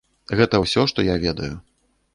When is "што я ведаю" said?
0.93-1.53